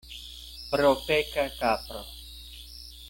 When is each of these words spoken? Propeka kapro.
Propeka 0.71 1.43
kapro. 1.59 2.01